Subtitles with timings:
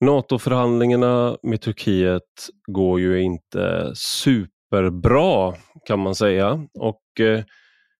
[0.00, 2.22] NATO-förhandlingarna med Turkiet
[2.66, 5.54] går ju inte superbra
[5.86, 6.66] kan man säga.
[6.74, 7.44] Och eh,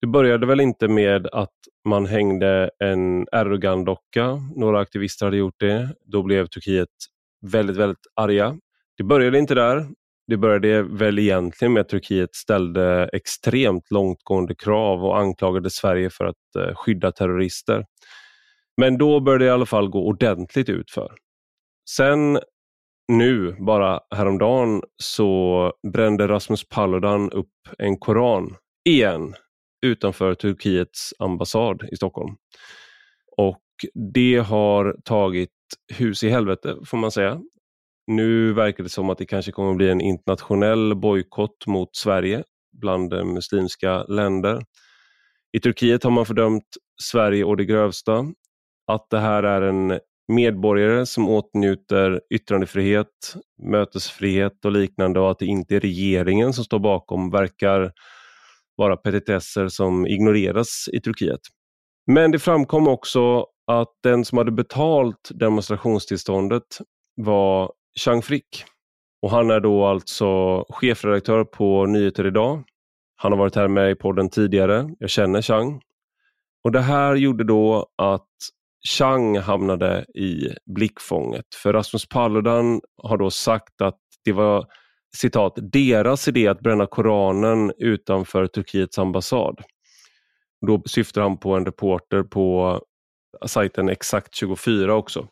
[0.01, 1.55] Det började väl inte med att
[1.89, 4.39] man hängde en Erdogan-docka.
[4.57, 5.95] Några aktivister hade gjort det.
[6.05, 6.89] Då blev Turkiet
[7.53, 8.57] väldigt, väldigt arga.
[8.97, 9.87] Det började inte där.
[10.27, 16.25] Det började väl egentligen med att Turkiet ställde extremt långtgående krav och anklagade Sverige för
[16.25, 17.85] att eh, skydda terrorister.
[18.77, 21.11] Men då började det i alla fall gå ordentligt utför.
[21.97, 22.39] Sen
[23.13, 29.35] nu, bara häromdagen, så brände Rasmus Paludan upp en koran igen
[29.87, 32.37] utanför Turkiets ambassad i Stockholm.
[33.37, 33.63] Och
[34.15, 35.51] det har tagit
[35.93, 37.41] hus i helvete får man säga.
[38.07, 42.45] Nu verkar det som att det kanske kommer att bli en internationell bojkott mot Sverige
[42.73, 44.63] bland muslimska länder.
[45.53, 46.69] I Turkiet har man fördömt
[47.03, 48.25] Sverige och det grövsta.
[48.87, 55.47] Att det här är en medborgare som åtnjuter yttrandefrihet, mötesfrihet och liknande och att det
[55.47, 57.93] inte är regeringen som står bakom verkar
[58.77, 61.41] vara petitesser som ignoreras i Turkiet.
[62.07, 66.79] Men det framkom också att den som hade betalt demonstrationstillståndet
[67.17, 68.65] var Chang Frick.
[69.23, 72.63] Och han är då alltså chefredaktör på Nyheter Idag.
[73.17, 74.91] Han har varit här med i podden tidigare.
[74.99, 75.81] Jag känner Chang.
[76.65, 78.29] Och Det här gjorde då att
[78.89, 81.55] Chang hamnade i blickfånget.
[81.63, 84.67] För Rasmus Paludan har då sagt att det var
[85.17, 89.61] citat, deras idé att bränna Koranen utanför Turkiets ambassad.
[90.67, 92.81] Då syftar han på en reporter på
[93.47, 95.29] sajten Exakt 24 också.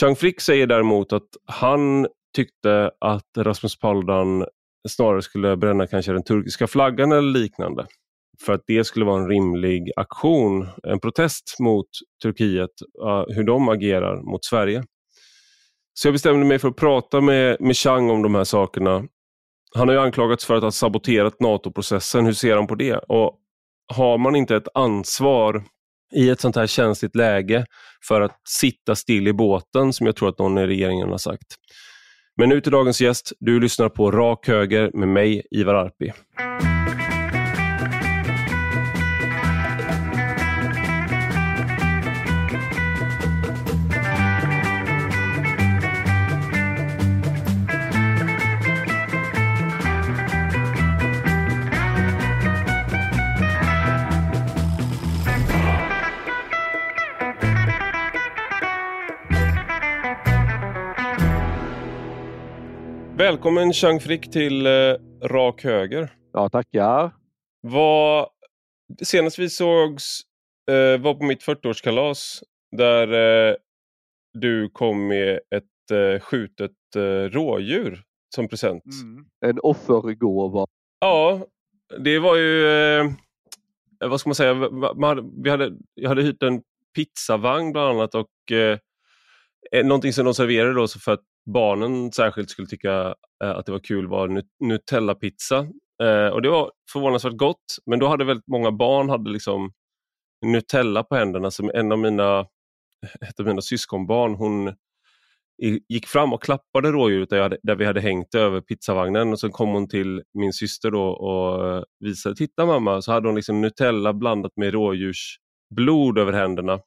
[0.00, 4.46] Chang Frick säger däremot att han tyckte att Rasmus Paludan
[4.88, 7.86] snarare skulle bränna kanske den turkiska flaggan eller liknande.
[8.44, 11.86] För att det skulle vara en rimlig aktion, en protest mot
[12.22, 12.70] Turkiet,
[13.28, 14.84] hur de agerar mot Sverige.
[15.94, 19.04] Så jag bestämde mig för att prata med, med Chang om de här sakerna.
[19.74, 22.26] Han har ju anklagats för att ha saboterat NATO-processen.
[22.26, 22.96] Hur ser han på det?
[22.96, 23.38] Och
[23.94, 25.64] Har man inte ett ansvar
[26.14, 27.66] i ett sånt här känsligt läge
[28.08, 31.46] för att sitta still i båten som jag tror att någon i regeringen har sagt.
[32.36, 33.32] Men nu till dagens gäst.
[33.40, 36.12] Du lyssnar på Rak Höger med mig, Ivar Arpi.
[63.28, 66.12] Välkommen Chang Frick till eh, Rak Höger.
[66.32, 67.14] Ja, tackar.
[67.60, 68.28] Vad,
[69.02, 70.20] senast vi sågs
[70.70, 72.42] eh, var på mitt 40-årskalas
[72.76, 73.54] där eh,
[74.32, 77.00] du kom med ett eh, skjutet eh,
[77.30, 78.02] rådjur
[78.34, 78.84] som present.
[79.02, 79.24] Mm.
[79.46, 80.66] En offergåva.
[81.00, 81.46] Ja,
[81.98, 83.10] det var ju, eh,
[84.00, 86.62] vad ska man säga, man hade, vi hade, jag hade hyrt en
[86.96, 88.78] pizzavagn bland annat och eh,
[89.84, 93.14] någonting som de serverade då för att barnen särskilt skulle tycka
[93.44, 95.58] eh, att det var kul var Nutella-pizza.
[96.02, 99.72] Eh, och det var förvånansvärt gott, men då hade väldigt många barn hade liksom
[100.46, 101.50] Nutella på händerna.
[101.50, 102.40] Som en av mina,
[103.28, 104.74] ett av mina syskonbarn, hon
[105.88, 109.68] gick fram och klappade rådjuret där, där vi hade hängt över pizzavagnen och sen kom
[109.68, 114.12] hon till min syster då och eh, visade, titta mamma, så hade hon liksom Nutella
[114.12, 116.80] blandat med rådjursblod över händerna.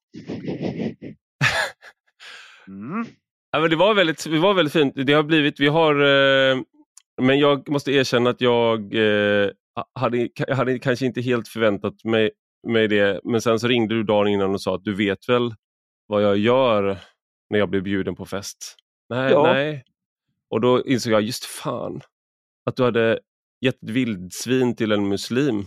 [2.68, 3.06] Mm.
[3.52, 4.94] Ja, men det, var väldigt, det var väldigt fint.
[4.96, 6.62] Det har blivit, vi har, eh,
[7.22, 9.50] men jag måste erkänna att jag eh,
[10.00, 12.32] hade, hade kanske inte helt förväntat mig,
[12.68, 13.22] mig det.
[13.24, 15.54] Men sen så ringde du dagen innan och sa att du vet väl
[16.08, 16.98] vad jag gör
[17.50, 18.76] när jag blir bjuden på fest?
[19.10, 19.54] Nej, ja.
[19.54, 19.84] nej.
[20.50, 22.02] Och då insåg jag, just fan,
[22.66, 23.20] att du hade
[23.62, 25.66] gett ett vildsvin till en muslim.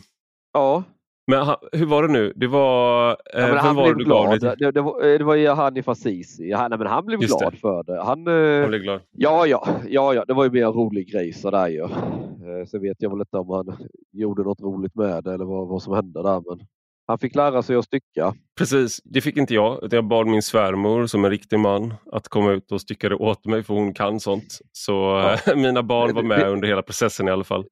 [0.52, 0.84] Ja,
[1.26, 2.32] men hur var det nu?
[2.36, 3.10] Det var...
[3.10, 4.40] Eh, ja, han var blev glad.
[4.40, 4.58] glad?
[4.58, 6.52] Det, det, var, eh, det var ju Hanif Azizi.
[6.52, 7.58] Han, men han blev Just glad det.
[7.58, 8.02] för det.
[8.02, 9.00] Han, eh, han blev glad?
[9.12, 11.82] Ja, ja, ja, ja, det var ju mer en rolig grej sådär ju.
[11.82, 13.76] Eh, sen vet jag väl inte om han
[14.12, 16.42] gjorde något roligt med det eller vad, vad som hände där.
[16.48, 16.66] Men
[17.06, 18.34] han fick lära sig att stycka.
[18.58, 19.88] Precis, det fick inte jag.
[19.90, 23.46] Jag bad min svärmor som en riktig man att komma ut och stycka det åt
[23.46, 24.58] mig för hon kan sånt.
[24.72, 25.54] Så ja.
[25.56, 27.64] mina barn var med under hela processen i alla fall.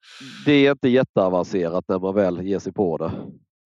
[0.46, 3.12] Det är inte jätteavancerat när man väl ger sig på det.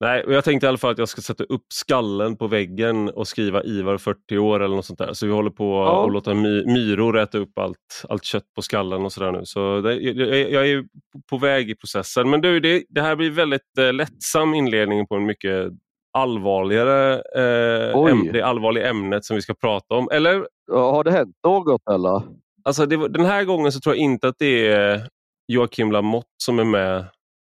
[0.00, 3.08] Nej, och jag tänkte i alla fall att jag ska sätta upp skallen på väggen
[3.08, 5.12] och skriva Ivar 40 år eller något sånt där.
[5.12, 6.06] Så vi håller på ja.
[6.06, 9.40] att låta my myror äta upp allt, allt kött på skallen och sådär nu.
[9.44, 10.84] Så det, jag, jag, är
[11.30, 12.30] på väg i processen.
[12.30, 15.72] Men du, det, det här blir väldigt eh, lättsam inledning på en mycket
[16.12, 20.08] allvarligare, eh, äm, det allvarliga ämnet som vi ska prata om.
[20.12, 22.22] Eller Har det hänt något eller?
[22.64, 25.08] Alltså det, den här gången så tror jag inte att det är
[25.48, 27.04] Joakim Lamotte som är med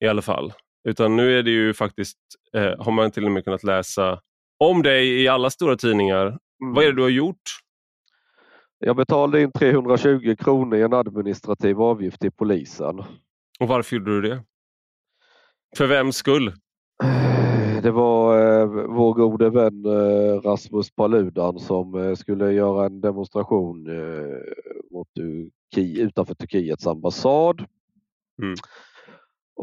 [0.05, 0.53] i alla fall.
[0.87, 2.17] Utan nu är det ju faktiskt,
[2.53, 4.21] eh, har man till och med kunnat läsa
[4.57, 6.25] om dig i alla stora tidningar.
[6.25, 6.73] Mm.
[6.73, 7.41] Vad är det du har gjort?
[8.79, 12.99] Jag betalade in 320 kronor i en administrativ avgift till polisen.
[13.59, 14.43] Och varför gjorde du det?
[15.77, 16.53] För vems skull?
[17.83, 23.87] Det var eh, vår gode vän eh, Rasmus Paludan som eh, skulle göra en demonstration
[23.87, 24.37] eh,
[24.91, 27.65] mot Turki, utanför Turkiets ambassad.
[28.41, 28.55] Mm.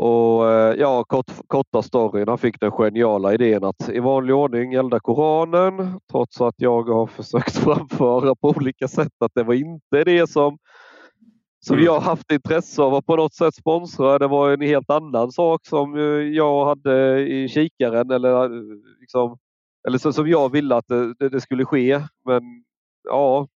[0.05, 2.29] Och eh, ja, kort, korta storyn.
[2.29, 7.07] Han fick den geniala idén att i vanlig ordning elda Koranen trots att jag har
[7.07, 10.59] försökt framföra på olika sätt att det var inte det som,
[11.67, 11.87] som mm.
[11.87, 14.19] jag haft intresse av att på något sätt sponsra.
[14.19, 15.97] Det var en helt annan sak som
[16.35, 18.49] jag hade i kikaren eller,
[19.01, 19.39] liksom,
[19.89, 22.01] eller som jag ville att det, det skulle ske.
[22.25, 22.43] Men
[23.09, 23.47] ja,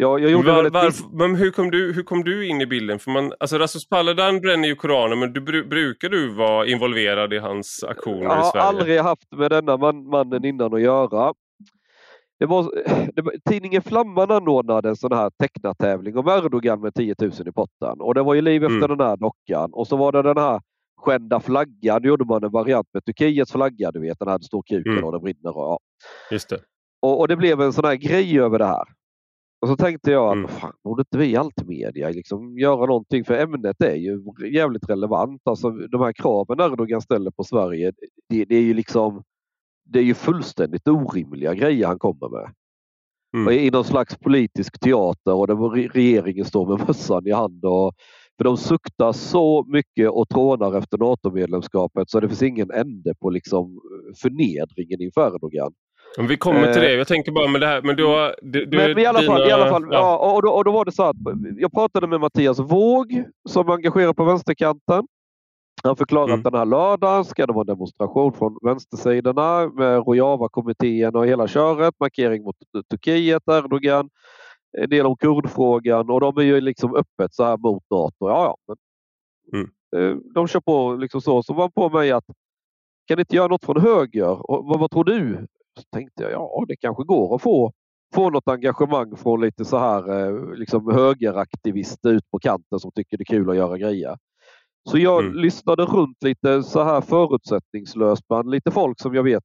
[0.00, 2.98] Ja, jag gjorde var, var, men hur kom, du, hur kom du in i bilden?
[2.98, 7.38] För man, alltså Rasmus Paludan bränner ju Koranen, men du, brukar du vara involverad i
[7.38, 8.50] hans aktioner i Sverige?
[8.54, 11.34] Jag har aldrig haft med denna man, mannen innan att göra.
[12.38, 12.72] Det var,
[13.14, 17.52] det var, tidningen Flamman anordnade en sån här tecknartävling om Erdogan med 10 000 i
[17.52, 18.00] potten.
[18.00, 18.98] Och det var ju liv efter mm.
[18.98, 19.70] den här dockan.
[19.72, 20.60] Och så var det den här
[20.96, 22.02] skända flaggan.
[22.02, 25.04] Då gjorde man en variant med Turkiets flagga, du vet den här stor kuken mm.
[25.04, 25.56] och den brinner.
[25.56, 25.78] Och, ja.
[26.30, 26.60] Just det.
[27.02, 28.97] Och, och, det blev en sån här grej över det här.
[29.60, 30.48] Och så tänkte jag att mm.
[30.48, 33.24] fan, borde inte vi Altmedia liksom göra någonting?
[33.24, 34.22] För ämnet är ju
[34.52, 35.42] jävligt relevant.
[35.44, 37.92] Alltså, de här kraven Erdogan ställer på Sverige,
[38.28, 39.22] det, det är ju liksom
[39.84, 42.52] det är ju fullständigt orimliga grejer han kommer med.
[43.36, 43.54] Mm.
[43.54, 47.64] I någon slags politisk teater och där regeringen står med mössan i hand.
[47.64, 47.94] Och,
[48.36, 53.30] för de suktar så mycket och trånar efter NATO-medlemskapet så det finns ingen ände på
[53.30, 53.80] liksom
[54.22, 55.72] förnedringen inför Erdogan.
[56.18, 56.94] Om vi kommer till det.
[56.94, 57.82] Jag tänker bara med det här.
[57.82, 59.98] Men, du, du, du men, men i, alla dina, fall, i alla fall, ja.
[59.98, 61.16] ja och, då, och, då, var det så att
[61.56, 65.06] jag pratade med Mattias Våg som är engagerad på vänsterkanten.
[65.82, 66.40] Han förklarade mm.
[66.40, 71.48] att den här lördagen ska det vara en demonstration från vänstersidorna med Rojava-kommittén och hela
[71.48, 71.94] köret.
[72.00, 72.56] Markering mot
[72.90, 74.08] Turkiet, Erdogan,
[74.78, 78.28] en del om kurdfrågan och de är ju liksom öppet så här mot NATO.
[78.28, 78.76] Ja, ja, men,
[79.60, 79.70] mm.
[79.96, 81.42] Eh, de kör på liksom så.
[81.42, 82.24] Så var på mig att
[83.06, 84.50] kan ni inte göra något från höger?
[84.50, 85.46] Och vad, vad tror du?
[85.78, 87.72] Så tänkte jag, ja det kanske går att få,
[88.14, 93.16] få något engagemang från lite så här eh, liksom högeraktivister ut på kanten som tycker
[93.16, 94.16] det är kul att göra grejer.
[94.90, 95.34] Så jag mm.
[95.36, 99.44] lyssnade runt lite så här förutsättningslöst bland lite folk som jag vet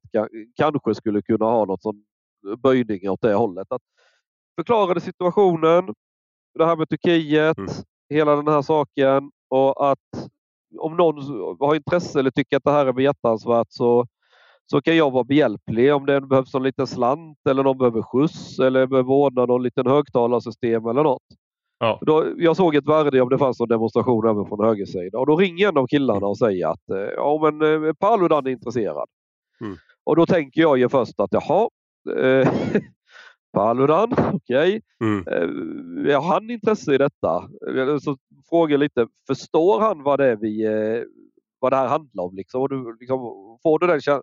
[0.56, 2.04] kanske skulle kunna ha något sån
[2.58, 3.72] böjning åt det hållet.
[3.72, 3.82] Att
[4.56, 5.94] förklarade situationen,
[6.58, 7.70] det här med Turkiet, mm.
[8.08, 10.28] hela den här saken och att
[10.78, 11.16] om någon
[11.60, 14.06] har intresse eller tycker att det här är behjärtansvärt så
[14.66, 18.58] så kan jag vara behjälplig om det behövs en liten slant eller någon behöver skjuts
[18.58, 21.22] eller behöver ordna någon liten högtalarsystem eller något.
[21.78, 21.98] Ja.
[22.02, 25.36] Då, jag såg ett värde om det fanns en demonstration även från högersidan och då
[25.36, 29.08] ringer en av killarna och säger att eh, ja, men eh, Paludan är intresserad.
[29.60, 29.76] Mm.
[30.04, 31.68] Och då tänker jag ju först att jaha,
[32.18, 32.52] eh,
[33.52, 34.36] Paludan, okej.
[34.38, 34.80] Okay.
[35.00, 36.06] Mm.
[36.06, 37.48] Eh, har han intresse i detta?
[38.02, 38.16] Så
[38.48, 41.02] frågar lite, förstår han vad det, är vi, eh,
[41.58, 42.36] vad det här handlar om?
[42.36, 42.60] Liksom?
[42.62, 43.18] Och du, liksom,
[43.62, 44.20] får du den Eh,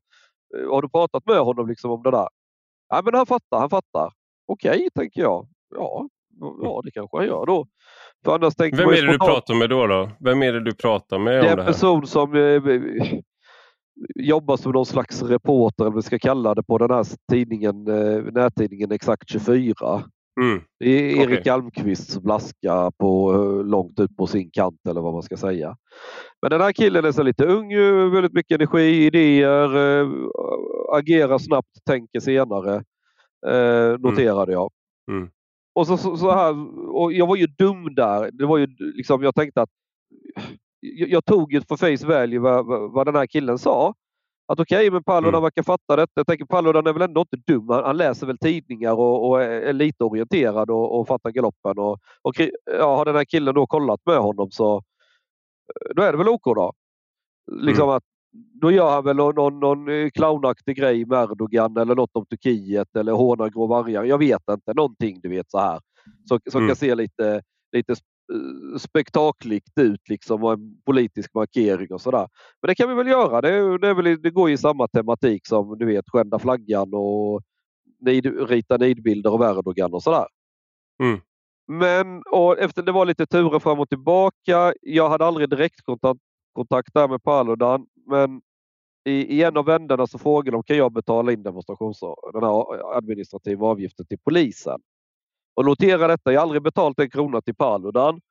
[0.72, 2.28] har du pratat med honom liksom om det där?
[2.90, 4.12] Ja, men han fattar, han fattar.
[4.48, 5.48] Okej, okay, tänker jag.
[5.76, 6.10] Ja,
[6.64, 7.68] ja, det kanske han gör då.
[8.26, 10.10] För annars Vem är det du pratar med då, då?
[10.20, 11.58] Vem är det du pratar med det om det här?
[11.58, 13.22] en person som eh,
[14.16, 18.24] jobbar som någon slags reporter, eller vi ska kalla det, på den här tidningen, eh,
[18.24, 20.04] nättidningen Exakt 24.
[20.42, 20.62] Mm.
[20.80, 21.54] Det är Erik okay.
[21.54, 25.76] Almqvists blaska på, eh, långt ut på sin kant eller vad man ska säga.
[26.42, 27.70] Men den här killen är så lite ung,
[28.12, 30.08] väldigt mycket energi, idéer, äh,
[30.94, 32.84] agerar snabbt, tänker senare.
[33.48, 34.72] Äh, noterade jag.
[35.12, 35.30] Mm.
[35.76, 36.56] Och så, så, så, här,
[36.96, 38.30] och jag var ju dum där.
[38.34, 39.70] Det var ju liksom, jag tänkte att
[40.80, 43.94] jag, jag tog ju för face value vad, vad den här killen sa
[44.48, 45.44] att okej, okay, men Paludan mm.
[45.44, 46.12] verkar fatta detta.
[46.16, 47.70] Jag tänker Paludan är väl ändå inte dum.
[47.70, 51.80] Han, han läser väl tidningar och, och är lite orienterad och, och fattar galoppen.
[51.80, 52.40] Och, och
[52.80, 56.30] ja, har den här killen då kollat med honom så eh, då är det väl
[56.30, 56.74] OK då.
[57.52, 57.96] Liksom mm.
[57.96, 58.04] att,
[58.62, 62.96] då gör han väl någon, någon eh, clownaktig grej med Erdogan eller något om Turkiet
[62.96, 64.04] eller hånar grå vargar.
[64.04, 64.74] Jag vet inte.
[64.74, 65.80] Någonting du vet så här.
[66.30, 66.70] Så, som mm.
[66.70, 67.96] kan se lite, lite
[68.80, 72.28] spektakligt ut liksom och en politisk markering och sådär.
[72.62, 73.42] Men det kan vi väl göra.
[73.42, 77.42] Det, det, väl, det går i samma tematik som du vet skända flaggan och
[78.00, 80.26] nid, rita nidbilder av Erdogan och sådär.
[81.04, 81.20] Mm.
[81.68, 84.74] Men och efter det var lite turer fram och tillbaka.
[84.82, 86.20] Jag hade aldrig direktkontakt
[86.54, 88.42] kontakt där med Paludan men
[89.06, 92.00] i, i en av vändarna så frågade de kan jag betala in demonstrations
[92.34, 94.80] den här administrativa avgiften till polisen.
[95.62, 98.22] Och notera detta, jag har aldrig betalt en krona till Paludan.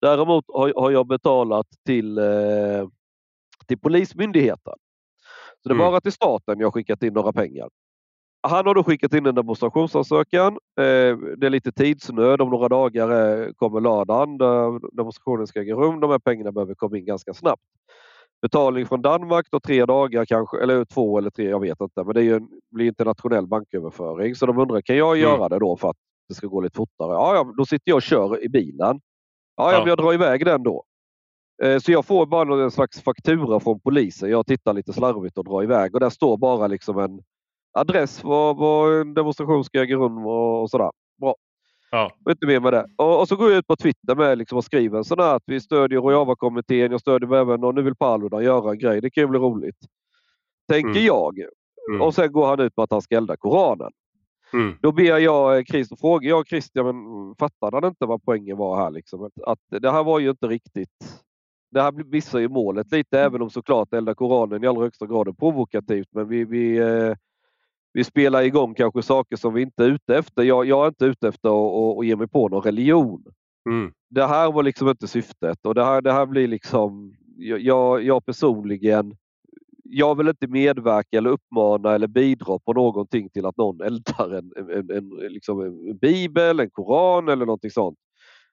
[0.00, 2.88] Däremot har, jag betalat till, eh,
[3.66, 4.74] till Polismyndigheten.
[5.62, 5.90] Så det är mm.
[5.90, 7.68] bara till staten jag har skickat in några pengar.
[8.42, 10.52] Han har då skickat in en demonstrationsansökan.
[10.52, 12.40] Eh, det är lite tidsnöd.
[12.40, 16.00] Om några dagar eh, kommer lördagen där demonstrationen ska äga rum.
[16.00, 17.62] De här pengarna behöver komma in ganska snabbt.
[18.42, 22.04] Betalning från Danmark då tre dagar kanske, eller två eller tre, jag vet inte.
[22.04, 24.34] Men det är ju, blir internationell banköverföring.
[24.34, 25.48] Så de undrar, kan jag göra mm.
[25.48, 25.96] det då för att
[26.30, 27.12] det ska gå lite fortare?
[27.12, 29.00] Ja, ja då sitter jag och kör i bilen.
[29.56, 29.78] Ja, ja.
[29.78, 30.84] Men jag drar iväg den då.
[31.62, 34.30] Eh, så jag får bara en slags faktura från polisen.
[34.30, 37.20] Jag tittar lite slarvigt och drar iväg och där står bara liksom en
[37.72, 40.90] adress var, var en demonstration ska äga rum och, och sådär.
[41.20, 41.34] Bra.
[41.90, 42.10] Ja.
[42.30, 42.86] Inte mer med det.
[42.96, 45.36] Och, och, så går jag ut på Twitter med liksom och skriver en sån här
[45.36, 46.90] att vi stödjer Rojava-kommittén.
[46.90, 49.00] Jag stödjer även och nu vill Paludan göra en grej.
[49.00, 49.78] Det kan ju bli roligt.
[50.68, 51.04] Tänker mm.
[51.04, 51.38] jag.
[51.90, 52.02] Mm.
[52.02, 53.90] Och sen går han ut med att han ska elda Koranen.
[54.52, 54.76] Mm.
[54.80, 58.90] Då ber jag Christer, frågar jag Christian, men fattade han inte vad poängen var här?
[58.90, 59.22] Liksom?
[59.22, 61.22] Att, att det här var ju inte riktigt
[61.70, 63.26] det här missar ju målet lite, mm.
[63.26, 66.08] även om såklart elda Koranen i allra högsta grad är provokativt.
[66.10, 67.14] Men vi, vi, eh,
[67.92, 70.42] vi spelar igång kanske saker som vi inte är ute efter.
[70.42, 73.24] Jag, jag är inte ute efter att, att ge mig på någon religion.
[73.68, 73.92] Mm.
[74.10, 78.26] Det här var liksom inte syftet och det här, det här blir liksom, jag, jag
[78.26, 79.16] personligen,
[79.92, 84.52] jag vill inte medverka eller uppmana eller bidra på någonting till att någon eldar en,
[84.72, 87.98] en, en, liksom en bibel, en koran eller någonting sånt.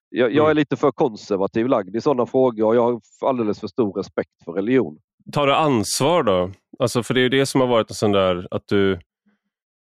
[0.10, 0.58] Jag, jag, är mm.
[0.58, 4.52] lite för konservativ lagd i sådana frågor och jag har alldeles för stor respekt för
[4.52, 4.98] religion.
[5.34, 6.52] Tar du ansvar då?
[6.80, 9.00] Alltså för det är det som har varit en sån där att du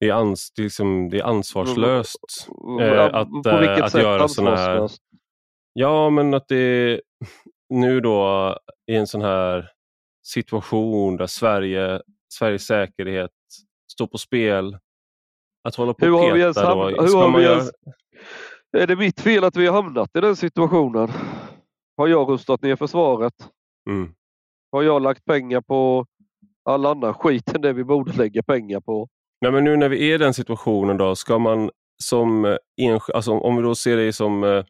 [0.01, 2.49] det är, ans, det är, liksom, det är ansvarslöst
[2.81, 4.89] eh, att, På vilket att sätt göra såna här...
[5.73, 7.01] Ja, men att det är
[7.69, 8.57] nu då
[8.87, 9.71] i en sån här
[10.27, 13.31] situation där Sverige, Sveriges säkerhet
[13.93, 14.79] står på spel.
[15.69, 16.89] Att hålla på och peta då.
[16.89, 17.71] Hur har vi ens,
[18.77, 21.09] är det mitt fel att vi har hamnat i den situationen?
[21.97, 23.35] Har jag rustat ner försvaret?
[23.91, 24.15] Mm.
[24.73, 26.07] Har jag lagt pengar på
[26.65, 29.09] all annan skit än det vi borde lägga pengar på?
[29.41, 31.71] Nej, men nu när vi är i den situationen då, ska man
[32.03, 34.65] som enskild, alltså om vi då ser dig som eh,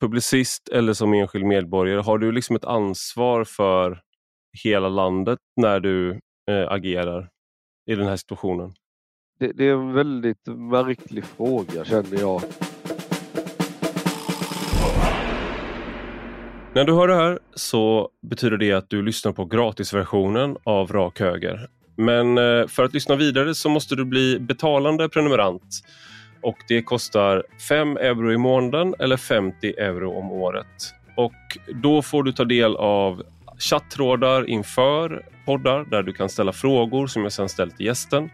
[0.00, 4.02] publicist eller som enskild medborgare, har du liksom ett ansvar för
[4.64, 6.10] hela landet när du
[6.50, 7.28] eh, agerar
[7.90, 8.74] i den här situationen?
[9.38, 12.42] Det, det, är en väldigt märklig fråga känner jag.
[16.74, 21.20] När du hör det här så betyder det att du lyssnar på gratisversionen av Rak
[21.20, 21.68] Höger.
[21.96, 25.80] Men eh, för att lyssna vidare så måste du bli betalande prenumerant.
[26.42, 30.94] Och Det kostar 5 euro i månaden eller 50 euro om året.
[31.16, 31.34] Och
[31.82, 33.22] Då får du ta del av
[33.58, 38.30] chattrådar inför poddar där du kan ställa frågor som jag sedan ställt till gästen.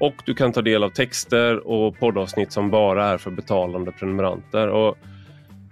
[0.00, 4.68] Och du kan ta del av texter och poddavsnitt som bara är för betalande prenumeranter.
[4.68, 4.98] Och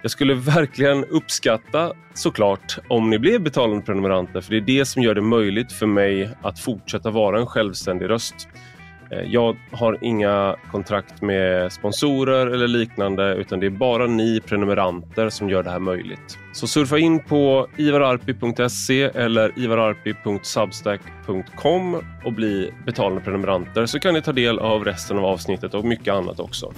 [0.02, 5.02] jag skulle verkligen uppskatta såklart om ni blev betalande prenumeranter för det är det som
[5.02, 8.48] gör det möjligt för mig att fortsätta vara en självständig röst.
[9.10, 15.28] Eh, jag har inga kontrakt med sponsorer eller liknande utan det är bara ni prenumeranter
[15.28, 16.38] som gör det här möjligt.
[16.52, 24.32] Så surfa in på ivararpi.se eller ivararpi.substack.com och bli betalande prenumeranter så kan ni ta
[24.32, 26.72] del av resten av avsnittet och mycket annat också.